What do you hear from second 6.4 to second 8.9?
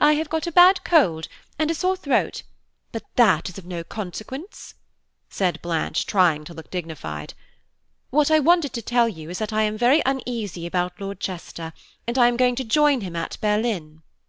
to look dignified. "What I wanted to